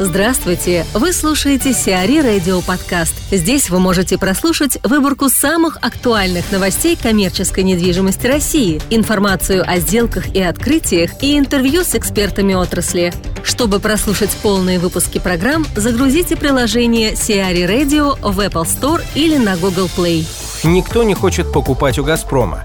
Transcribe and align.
Здравствуйте! 0.00 0.84
Вы 0.92 1.12
слушаете 1.12 1.72
Сиари 1.72 2.18
Радио 2.20 2.60
Подкаст. 2.62 3.14
Здесь 3.30 3.70
вы 3.70 3.78
можете 3.78 4.18
прослушать 4.18 4.76
выборку 4.82 5.28
самых 5.28 5.78
актуальных 5.82 6.50
новостей 6.50 6.98
коммерческой 7.00 7.62
недвижимости 7.62 8.26
России, 8.26 8.82
информацию 8.90 9.62
о 9.64 9.78
сделках 9.78 10.34
и 10.34 10.42
открытиях 10.42 11.22
и 11.22 11.38
интервью 11.38 11.84
с 11.84 11.94
экспертами 11.94 12.54
отрасли. 12.54 13.14
Чтобы 13.44 13.78
прослушать 13.78 14.36
полные 14.42 14.80
выпуски 14.80 15.20
программ, 15.20 15.64
загрузите 15.76 16.34
приложение 16.34 17.14
Сиари 17.14 17.62
Radio 17.62 18.18
в 18.20 18.40
Apple 18.40 18.64
Store 18.64 19.00
или 19.14 19.36
на 19.36 19.56
Google 19.56 19.88
Play. 19.96 20.26
Никто 20.64 21.04
не 21.04 21.14
хочет 21.14 21.52
покупать 21.52 22.00
у 22.00 22.04
«Газпрома». 22.04 22.64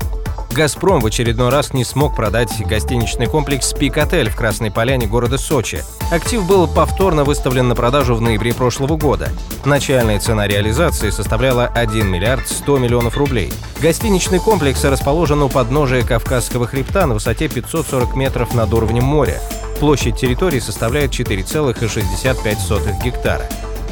«Газпром» 0.52 1.00
в 1.00 1.06
очередной 1.06 1.50
раз 1.50 1.74
не 1.74 1.84
смог 1.84 2.16
продать 2.16 2.66
гостиничный 2.66 3.28
комплекс 3.28 3.74
«Пик-отель» 3.74 4.30
в 4.30 4.36
Красной 4.36 4.72
Поляне 4.72 5.08
города 5.08 5.38
Сочи. 5.38 5.84
Актив 6.12 6.46
был 6.46 6.68
повторно 6.68 7.24
выставлен 7.24 7.68
на 7.68 7.76
продажу 7.76 8.16
в 8.16 8.22
ноябре 8.22 8.54
прошлого 8.54 8.98
года. 8.98 9.30
Начальная 9.64 10.20
цена 10.20 10.48
реализации 10.48 11.12
составляла 11.12 11.68
1 11.68 12.08
миллиард 12.08 12.48
100 12.48 12.78
миллионов 12.80 13.16
рублей. 13.18 13.54
Гостиничный 13.82 14.40
комплекс 14.40 14.84
расположен 14.84 15.42
у 15.44 15.50
подножия 15.50 16.04
Кавказского 16.04 16.68
хребта 16.68 17.06
на 17.06 17.14
высоте 17.14 17.48
540 17.48 18.16
метров 18.16 18.54
над 18.54 18.74
уровнем 18.74 19.04
моря. 19.04 19.40
Площадь 19.80 20.18
территории 20.18 20.60
составляет 20.60 21.12
4,65 21.12 23.04
гектара. 23.04 23.46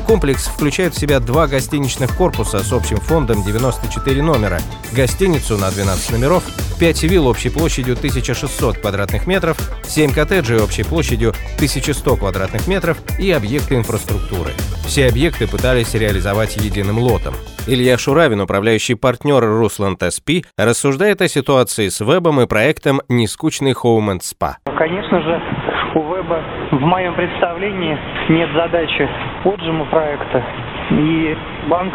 Комплекс 0.07 0.47
включает 0.47 0.93
в 0.93 0.99
себя 0.99 1.19
два 1.19 1.47
гостиничных 1.47 2.15
корпуса 2.15 2.59
с 2.59 2.71
общим 2.71 2.95
фондом 2.95 3.43
94 3.43 4.23
номера, 4.23 4.59
гостиницу 4.95 5.57
на 5.57 5.69
12 5.69 6.13
номеров, 6.13 6.45
5 6.79 7.03
вилл 7.03 7.27
общей 7.27 7.49
площадью 7.49 7.95
1600 7.95 8.77
квадратных 8.77 9.27
метров, 9.27 9.57
7 9.83 10.13
коттеджей 10.13 10.61
общей 10.61 10.83
площадью 10.83 11.33
1100 11.57 12.15
квадратных 12.15 12.69
метров 12.69 12.97
и 13.19 13.29
объекты 13.31 13.75
инфраструктуры. 13.75 14.51
Все 14.85 15.09
объекты 15.09 15.45
пытались 15.45 15.93
реализовать 15.93 16.55
единым 16.55 16.99
лотом. 16.99 17.33
Илья 17.67 17.97
Шуравин, 17.97 18.39
управляющий 18.39 18.95
партнер 18.95 19.43
Руслан 19.43 19.97
ТСП, 19.97 20.45
рассуждает 20.57 21.21
о 21.21 21.27
ситуации 21.27 21.89
с 21.89 21.99
вебом 21.99 22.39
и 22.39 22.47
проектом 22.47 23.01
«Нескучный 23.09 23.73
Home 23.73 24.17
and 24.17 24.21
Spa». 24.21 24.53
Конечно 24.77 25.21
же, 25.21 25.41
у 25.97 26.13
веба 26.15 26.39
в 26.71 26.81
моем 26.81 27.15
представлении 27.15 27.97
нет 28.29 28.49
задачи 28.53 29.07
отжима 29.43 29.85
проекта. 29.85 30.43
И 30.91 31.35
банк 31.67 31.93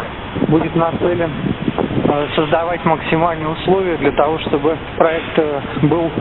будет 0.49 0.75
нацелен 0.75 1.31
э, 1.31 2.27
создавать 2.35 2.83
максимальные 2.83 3.47
условия 3.47 3.95
для 3.97 4.11
того, 4.11 4.39
чтобы 4.39 4.77
проект 4.97 5.37
э, 5.39 5.61
был 5.83 6.11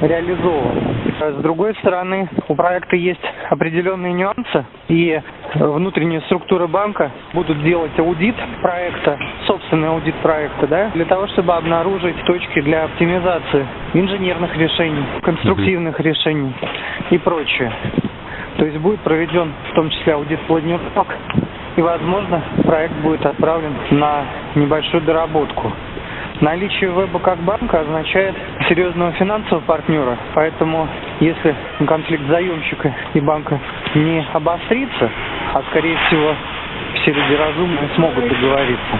реализован. 0.00 0.96
С 1.20 1.42
другой 1.42 1.74
стороны, 1.76 2.28
у 2.48 2.54
проекта 2.54 2.96
есть 2.96 3.20
определенные 3.50 4.12
нюансы, 4.14 4.64
и 4.88 5.20
внутренние 5.54 6.20
структуры 6.22 6.66
банка 6.66 7.10
будут 7.32 7.62
делать 7.62 7.98
аудит 7.98 8.34
проекта, 8.60 9.18
собственный 9.46 9.88
аудит 9.88 10.14
проекта, 10.16 10.66
да, 10.66 10.90
для 10.94 11.04
того, 11.04 11.26
чтобы 11.28 11.54
обнаружить 11.54 12.16
точки 12.24 12.60
для 12.60 12.84
оптимизации 12.84 13.66
инженерных 13.94 14.56
решений, 14.56 15.04
конструктивных 15.22 15.98
решений 16.00 16.52
и 17.10 17.18
прочее. 17.18 17.72
То 18.58 18.64
есть 18.66 18.78
будет 18.78 19.00
проведен 19.00 19.52
в 19.70 19.74
том 19.74 19.90
числе 19.90 20.14
аудит 20.14 20.40
планировок, 20.42 21.08
и, 21.76 21.80
возможно, 21.80 22.42
проект 22.64 22.94
будет 22.96 23.24
отправлен 23.24 23.74
на 23.90 24.24
небольшую 24.54 25.02
доработку. 25.02 25.72
Наличие 26.40 26.90
веба 26.90 27.20
как 27.20 27.38
банка 27.38 27.80
означает 27.80 28.34
серьезного 28.68 29.12
финансового 29.12 29.62
партнера, 29.62 30.18
поэтому 30.34 30.88
если 31.20 31.54
конфликт 31.86 32.24
заемщика 32.26 32.92
и 33.14 33.20
банка 33.20 33.60
не 33.94 34.26
обострится, 34.32 35.10
а 35.54 35.62
скорее 35.70 35.96
всего 36.06 36.34
все 36.94 37.12
люди 37.12 37.34
разумные 37.34 37.88
смогут 37.94 38.28
договориться, 38.28 38.98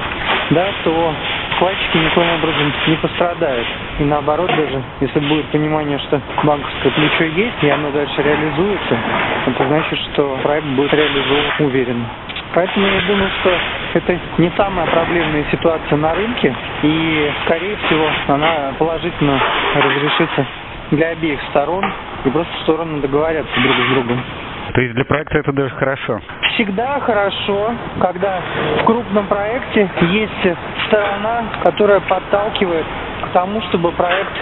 да, 0.50 0.69
то 0.84 1.14
вкладчики 1.56 1.97
никоим 1.97 2.34
образом 2.34 2.72
не 2.87 2.97
пострадают. 2.97 3.66
И 4.00 4.04
наоборот 4.04 4.50
даже, 4.56 4.82
если 5.00 5.21
будет 5.21 5.47
понимание, 5.47 5.99
что 5.99 6.21
банковское 6.43 6.93
плечо 6.93 7.25
есть, 7.25 7.62
и 7.62 7.69
оно 7.69 7.91
дальше 7.91 8.22
реализуется, 8.22 8.99
это 9.47 9.66
значит, 9.66 9.99
что 10.12 10.38
проект 10.43 10.66
будет 10.69 10.93
реализован 10.93 11.44
уверенно. 11.60 12.06
Поэтому 12.54 12.87
я 12.87 13.00
думаю, 13.09 13.31
что 13.41 13.50
это 13.94 14.19
не 14.37 14.53
самая 14.56 14.87
проблемная 14.87 15.44
ситуация 15.50 15.97
на 15.97 16.15
рынке, 16.15 16.54
и, 16.82 17.32
скорее 17.44 17.77
всего, 17.87 18.06
она 18.28 18.75
положительно 18.78 19.41
разрешится 19.75 20.47
для 20.91 21.09
обеих 21.09 21.41
сторон, 21.50 21.84
и 22.25 22.28
просто 22.28 22.53
стороны 22.62 23.00
договорятся 23.00 23.60
друг 23.60 23.75
с 23.75 23.94
другом. 23.94 24.22
То 24.75 24.81
есть 24.81 24.95
для 24.95 25.05
проекта 25.05 25.39
это 25.39 25.53
даже 25.53 25.75
хорошо? 25.75 26.21
Всегда 26.55 27.00
хорошо, 27.00 27.75
когда 28.00 28.41
в 28.81 28.84
крупном 28.84 29.27
проекте 29.27 29.89
есть 30.11 30.56
сторона, 30.87 31.45
которая 31.65 32.00
подталкивает 32.00 32.87
к 33.27 33.33
тому, 33.33 33.61
чтобы 33.62 33.93
проект 33.93 34.33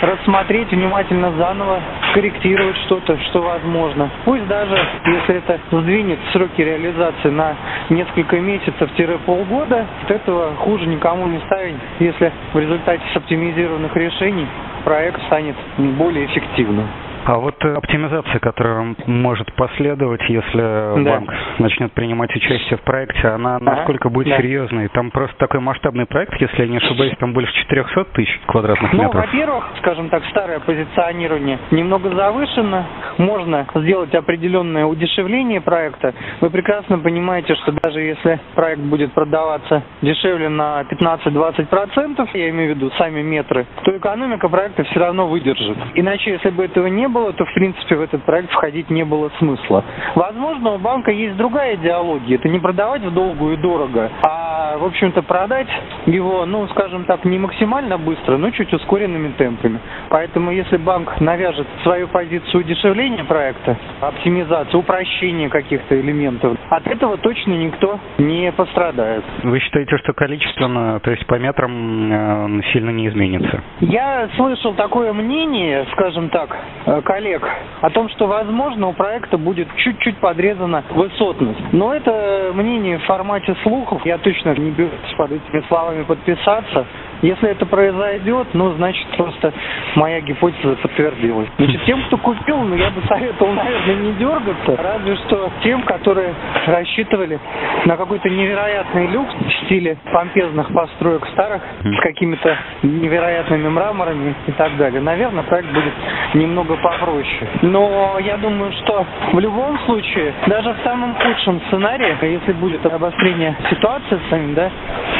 рассмотреть 0.00 0.70
внимательно 0.70 1.32
заново, 1.32 1.80
корректировать 2.14 2.76
что-то, 2.86 3.18
что 3.30 3.42
возможно. 3.42 4.10
Пусть 4.24 4.46
даже, 4.46 4.76
если 5.06 5.36
это 5.36 5.58
сдвинет 5.70 6.18
сроки 6.32 6.60
реализации 6.60 7.30
на 7.30 7.54
несколько 7.90 8.38
месяцев-полгода, 8.40 9.86
от 10.04 10.10
этого 10.10 10.54
хуже 10.56 10.86
никому 10.86 11.26
не 11.26 11.38
ставить, 11.46 11.76
если 12.00 12.32
в 12.52 12.58
результате 12.58 13.02
оптимизированных 13.14 13.94
решений 13.96 14.46
проект 14.84 15.22
станет 15.26 15.56
более 15.78 16.26
эффективным. 16.26 16.88
А 17.24 17.38
вот 17.38 17.54
э, 17.64 17.74
оптимизация, 17.74 18.38
которая 18.38 18.94
может 19.06 19.52
последовать, 19.54 20.20
если 20.28 21.02
да. 21.04 21.10
банк 21.10 21.32
начнет 21.58 21.92
принимать 21.92 22.34
участие 22.36 22.76
в 22.76 22.82
проекте, 22.82 23.28
она 23.28 23.58
насколько 23.58 24.10
будет 24.10 24.28
да. 24.28 24.36
серьезной? 24.36 24.88
Там 24.88 25.10
просто 25.10 25.36
такой 25.38 25.60
масштабный 25.60 26.04
проект, 26.04 26.34
если 26.40 26.62
я 26.62 26.68
не 26.68 26.76
ошибаюсь, 26.76 27.14
там 27.18 27.32
больше 27.32 27.52
400 27.62 28.04
тысяч 28.12 28.40
квадратных 28.46 28.92
ну, 28.92 29.02
метров. 29.04 29.14
Ну, 29.14 29.20
во-первых, 29.32 29.64
скажем 29.78 30.08
так, 30.10 30.22
старое 30.26 30.60
позиционирование 30.60 31.58
немного 31.70 32.14
завышено. 32.14 32.86
Можно 33.16 33.66
сделать 33.74 34.14
определенное 34.14 34.84
удешевление 34.84 35.60
проекта. 35.60 36.12
Вы 36.40 36.50
прекрасно 36.50 36.98
понимаете, 36.98 37.54
что 37.54 37.72
даже 37.72 38.00
если 38.00 38.38
проект 38.54 38.82
будет 38.82 39.12
продаваться 39.12 39.82
дешевле 40.02 40.50
на 40.50 40.82
15-20%, 40.82 42.28
я 42.34 42.50
имею 42.50 42.74
в 42.74 42.76
виду 42.76 42.90
сами 42.98 43.22
метры, 43.22 43.66
то 43.84 43.96
экономика 43.96 44.48
проекта 44.48 44.84
все 44.84 45.00
равно 45.00 45.26
выдержит. 45.26 45.78
Иначе, 45.94 46.32
если 46.32 46.50
бы 46.50 46.64
этого 46.64 46.86
не 46.86 47.08
было, 47.08 47.13
то 47.32 47.44
в 47.44 47.54
принципе 47.54 47.96
в 47.96 48.00
этот 48.00 48.22
проект 48.24 48.50
входить 48.50 48.90
не 48.90 49.04
было 49.04 49.30
смысла. 49.38 49.84
Возможно, 50.14 50.74
у 50.74 50.78
банка 50.78 51.10
есть 51.10 51.36
другая 51.36 51.76
идеология. 51.76 52.36
Это 52.36 52.48
не 52.48 52.58
продавать 52.58 53.02
в 53.02 53.12
долгую 53.12 53.54
и 53.54 53.56
дорого, 53.56 54.10
а, 54.22 54.53
в 54.78 54.84
общем-то, 54.84 55.22
продать 55.22 55.68
его, 56.06 56.44
ну, 56.46 56.66
скажем 56.68 57.04
так, 57.04 57.24
не 57.24 57.38
максимально 57.38 57.98
быстро, 57.98 58.36
но 58.36 58.50
чуть 58.50 58.72
ускоренными 58.72 59.32
темпами. 59.32 59.78
Поэтому, 60.10 60.50
если 60.50 60.76
банк 60.76 61.20
навяжет 61.20 61.66
свою 61.82 62.08
позицию 62.08 62.60
удешевления 62.60 63.24
проекта, 63.24 63.76
оптимизации, 64.00 64.76
упрощения 64.76 65.48
каких-то 65.48 65.98
элементов, 66.00 66.56
от 66.70 66.86
этого 66.86 67.16
точно 67.18 67.52
никто 67.52 67.98
не 68.18 68.52
пострадает. 68.52 69.24
Вы 69.42 69.60
считаете, 69.60 69.96
что 69.98 70.12
количественно, 70.12 71.00
то 71.00 71.10
есть 71.10 71.26
по 71.26 71.36
метрам, 71.36 72.60
э, 72.60 72.62
сильно 72.72 72.90
не 72.90 73.08
изменится? 73.08 73.62
Я 73.80 74.28
слышал 74.36 74.74
такое 74.74 75.12
мнение, 75.12 75.86
скажем 75.92 76.28
так, 76.28 76.56
э, 76.86 77.00
коллег 77.02 77.48
о 77.80 77.90
том, 77.90 78.08
что, 78.10 78.26
возможно, 78.26 78.88
у 78.88 78.92
проекта 78.92 79.38
будет 79.38 79.68
чуть-чуть 79.76 80.18
подрезана 80.18 80.84
высотность. 80.90 81.60
Но 81.72 81.94
это 81.94 82.52
мнение 82.54 82.98
в 82.98 83.04
формате 83.04 83.54
слухов. 83.62 84.04
Я 84.04 84.18
точно 84.18 84.43
не 84.52 84.70
берусь 84.70 85.14
под 85.16 85.32
этими 85.32 85.60
словами 85.68 86.04
подписаться. 86.04 86.86
Если 87.24 87.48
это 87.48 87.64
произойдет, 87.64 88.48
ну, 88.52 88.72
значит, 88.72 89.06
просто 89.16 89.50
моя 89.96 90.20
гипотеза 90.20 90.76
подтвердилась. 90.76 91.48
Значит, 91.56 91.82
тем, 91.86 92.02
кто 92.02 92.18
купил, 92.18 92.58
ну, 92.58 92.74
я 92.76 92.90
бы 92.90 93.00
советовал, 93.08 93.54
наверное, 93.54 93.94
не 93.94 94.12
дергаться, 94.12 94.76
разве 94.76 95.16
что 95.16 95.50
тем, 95.62 95.80
которые 95.84 96.34
рассчитывали 96.66 97.40
на 97.86 97.96
какой-то 97.96 98.28
невероятный 98.28 99.06
люкс 99.06 99.32
в 99.36 99.64
стиле 99.64 99.96
помпезных 100.12 100.70
построек 100.74 101.26
старых 101.32 101.62
с 101.82 102.00
какими-то 102.02 102.58
невероятными 102.82 103.70
мраморами 103.70 104.34
и 104.46 104.52
так 104.52 104.76
далее. 104.76 105.00
Наверное, 105.00 105.44
проект 105.44 105.72
будет 105.72 105.94
немного 106.34 106.76
попроще. 106.76 107.48
Но 107.62 108.18
я 108.20 108.36
думаю, 108.36 108.70
что 108.84 109.06
в 109.32 109.38
любом 109.38 109.78
случае, 109.86 110.34
даже 110.46 110.74
в 110.74 110.84
самом 110.84 111.14
худшем 111.14 111.62
сценарии, 111.68 112.16
если 112.20 112.52
будет 112.52 112.84
обострение 112.84 113.56
ситуации 113.70 114.18
с 114.26 114.28
самим, 114.28 114.52
да, 114.54 114.70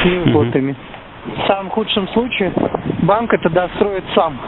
с 0.03 0.05
невыплатами, 0.05 0.77
в 1.27 1.47
самом 1.47 1.71
худшем 1.71 2.09
случае 2.09 2.53
банк 3.03 3.33
это 3.33 3.49
достроит 3.51 4.05
сам. 4.15 4.39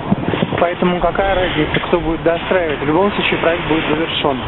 Поэтому 0.61 1.01
какая 1.01 1.35
разница, 1.35 1.81
кто 1.89 2.01
будет 2.01 2.23
достраивать? 2.23 2.81
В 2.81 2.87
любом 2.87 3.13
случае 3.13 3.39
проект 3.41 3.69
будет 3.69 3.85
завершен. 3.89 4.41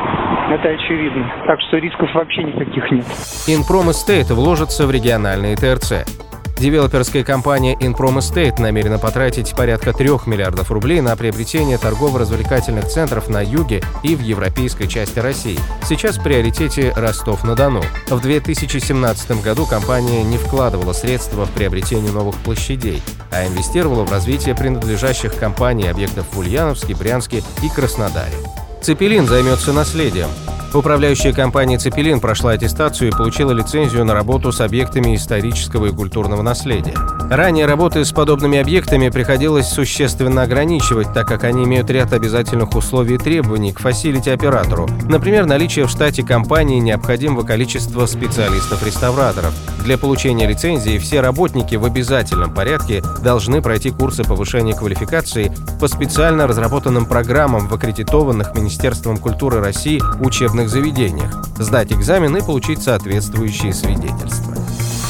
Это 0.50 0.68
очевидно. 0.70 1.30
Так 1.46 1.60
что 1.68 1.76
рисков 1.76 2.12
вообще 2.14 2.44
никаких 2.44 2.90
нет. 2.90 3.04
Инпром 3.46 3.90
Эстейт 3.90 4.30
вложится 4.30 4.86
в 4.86 4.90
региональные 4.90 5.56
ТРЦ. 5.56 6.27
Девелоперская 6.58 7.22
компания 7.22 7.76
Inprom 7.76 8.18
Estate 8.18 8.60
намерена 8.60 8.98
потратить 8.98 9.54
порядка 9.54 9.92
3 9.92 10.08
миллиардов 10.26 10.72
рублей 10.72 11.00
на 11.00 11.14
приобретение 11.14 11.78
торгово-развлекательных 11.78 12.88
центров 12.88 13.28
на 13.28 13.40
юге 13.40 13.80
и 14.02 14.16
в 14.16 14.20
европейской 14.20 14.88
части 14.88 15.20
России. 15.20 15.58
Сейчас 15.88 16.18
в 16.18 16.22
приоритете 16.24 16.92
Ростов-на-Дону. 16.96 17.82
В 18.08 18.20
2017 18.20 19.40
году 19.40 19.66
компания 19.66 20.24
не 20.24 20.36
вкладывала 20.36 20.92
средства 20.92 21.46
в 21.46 21.50
приобретение 21.50 22.10
новых 22.10 22.34
площадей, 22.38 23.02
а 23.30 23.46
инвестировала 23.46 24.04
в 24.04 24.10
развитие 24.10 24.56
принадлежащих 24.56 25.36
компании 25.36 25.88
объектов 25.88 26.26
в 26.32 26.38
Ульяновске, 26.40 26.96
Брянске 26.96 27.44
и 27.62 27.68
Краснодаре. 27.68 28.34
Цепелин 28.82 29.28
займется 29.28 29.72
наследием. 29.72 30.28
Управляющая 30.74 31.32
компания 31.32 31.78
«Цепелин» 31.78 32.20
прошла 32.20 32.52
аттестацию 32.52 33.08
и 33.08 33.10
получила 33.10 33.52
лицензию 33.52 34.04
на 34.04 34.12
работу 34.12 34.52
с 34.52 34.60
объектами 34.60 35.16
исторического 35.16 35.86
и 35.86 35.92
культурного 35.92 36.42
наследия. 36.42 36.94
Ранее 37.30 37.64
работы 37.64 38.04
с 38.04 38.12
подобными 38.12 38.58
объектами 38.58 39.08
приходилось 39.08 39.66
существенно 39.66 40.42
ограничивать, 40.42 41.12
так 41.14 41.26
как 41.26 41.44
они 41.44 41.64
имеют 41.64 41.88
ряд 41.90 42.12
обязательных 42.12 42.74
условий 42.74 43.14
и 43.14 43.18
требований 43.18 43.72
к 43.72 43.80
фасилити-оператору. 43.80 44.88
Например, 45.08 45.46
наличие 45.46 45.86
в 45.86 45.90
штате 45.90 46.22
компании 46.22 46.80
необходимого 46.80 47.44
количества 47.44 48.04
специалистов-реставраторов. 48.04 49.54
Для 49.84 49.96
получения 49.96 50.46
лицензии 50.46 50.98
все 50.98 51.20
работники 51.20 51.76
в 51.76 51.84
обязательном 51.84 52.52
порядке 52.52 53.02
должны 53.22 53.62
пройти 53.62 53.90
курсы 53.90 54.22
повышения 54.22 54.74
квалификации 54.74 55.50
по 55.80 55.88
специально 55.88 56.46
разработанным 56.46 57.06
программам 57.06 57.68
в 57.68 57.74
аккредитованных 57.74 58.54
Министерством 58.54 59.16
культуры 59.16 59.60
России 59.60 60.02
учебных 60.20 60.57
учебных 60.58 60.68
заведениях, 60.68 61.32
сдать 61.58 61.92
экзамен 61.92 62.36
и 62.36 62.40
получить 62.40 62.82
соответствующие 62.82 63.72
свидетельства. 63.72 64.54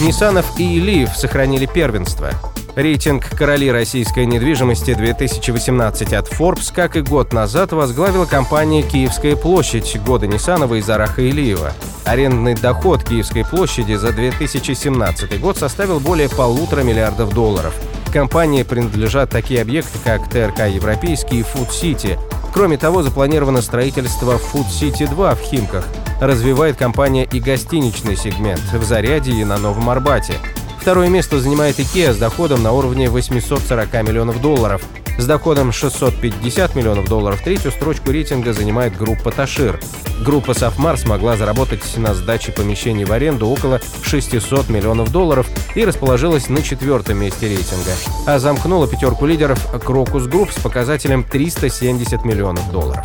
Ниссанов 0.00 0.46
и 0.58 0.76
Илиев 0.76 1.16
сохранили 1.16 1.66
первенство. 1.66 2.30
Рейтинг 2.76 3.24
«Короли 3.30 3.72
российской 3.72 4.24
недвижимости 4.24 4.90
2018» 4.90 6.14
от 6.14 6.28
Forbes, 6.28 6.72
как 6.72 6.96
и 6.96 7.00
год 7.00 7.32
назад, 7.32 7.72
возглавила 7.72 8.24
компания 8.24 8.82
«Киевская 8.82 9.34
площадь» 9.34 9.98
года 10.04 10.28
Нисанова 10.28 10.76
и 10.76 10.80
Зараха 10.80 11.22
Илиева. 11.22 11.72
Арендный 12.04 12.54
доход 12.54 13.02
Киевской 13.02 13.44
площади 13.44 13.94
за 13.94 14.12
2017 14.12 15.40
год 15.40 15.56
составил 15.56 15.98
более 15.98 16.28
полутора 16.28 16.82
миллиардов 16.82 17.34
долларов. 17.34 17.74
Компании 18.12 18.62
принадлежат 18.62 19.30
такие 19.30 19.60
объекты, 19.62 19.98
как 20.04 20.28
ТРК 20.28 20.68
«Европейский» 20.68 21.40
и 21.40 21.42
«Фуд 21.42 21.72
Сити», 21.72 22.18
Кроме 22.52 22.76
того, 22.76 23.02
запланировано 23.02 23.62
строительство 23.62 24.38
Food 24.38 24.68
City 24.68 25.08
2 25.08 25.34
в 25.34 25.40
Химках. 25.40 25.86
Развивает 26.20 26.76
компания 26.76 27.24
и 27.24 27.40
гостиничный 27.40 28.16
сегмент 28.16 28.60
в 28.72 28.82
Заряде 28.84 29.32
и 29.32 29.44
на 29.44 29.58
Новом 29.58 29.90
Арбате. 29.90 30.34
Второе 30.80 31.08
место 31.08 31.38
занимает 31.38 31.78
IKEA 31.78 32.12
с 32.12 32.16
доходом 32.16 32.62
на 32.62 32.72
уровне 32.72 33.10
840 33.10 33.92
миллионов 34.02 34.40
долларов. 34.40 34.82
С 35.18 35.26
доходом 35.26 35.72
650 35.72 36.76
миллионов 36.76 37.08
долларов 37.08 37.42
третью 37.42 37.72
строчку 37.72 38.12
рейтинга 38.12 38.52
занимает 38.52 38.96
группа 38.96 39.32
Ташир. 39.32 39.80
Группа 40.24 40.54
Сафмар 40.54 40.96
смогла 40.96 41.36
заработать 41.36 41.96
на 41.96 42.14
сдаче 42.14 42.52
помещений 42.52 43.04
в 43.04 43.12
аренду 43.12 43.48
около 43.48 43.80
600 44.04 44.68
миллионов 44.68 45.10
долларов 45.10 45.48
и 45.74 45.84
расположилась 45.84 46.48
на 46.48 46.62
четвертом 46.62 47.18
месте 47.18 47.48
рейтинга. 47.48 47.92
А 48.26 48.38
замкнула 48.38 48.86
пятерку 48.86 49.26
лидеров 49.26 49.60
Крокус 49.84 50.26
Групп 50.26 50.52
с 50.52 50.60
показателем 50.60 51.24
370 51.24 52.24
миллионов 52.24 52.70
долларов. 52.70 53.04